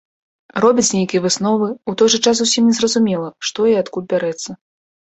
Робяць 0.63 0.93
нейкія 0.97 1.21
высновы, 1.25 1.69
у 1.93 1.95
той 2.03 2.09
жа 2.15 2.23
час 2.25 2.35
зусім 2.41 2.63
не 2.73 2.77
зразумела, 2.81 3.31
што 3.53 3.71
і 3.77 3.81
адкуль 3.87 4.11
бярэцца. 4.19 4.51